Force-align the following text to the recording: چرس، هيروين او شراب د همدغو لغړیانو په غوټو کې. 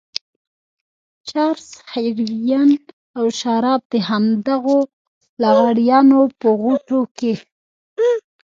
چرس، 1.27 1.67
هيروين 1.93 2.69
او 3.17 3.25
شراب 3.39 3.81
د 3.93 3.95
همدغو 4.09 4.79
لغړیانو 5.41 6.21
په 6.39 6.49
غوټو 6.61 6.99
کې. 7.17 7.33